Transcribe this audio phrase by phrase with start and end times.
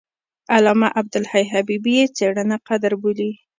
[0.55, 3.31] علامه عبدالحي حبیبي یې څېړنه قدر بولي.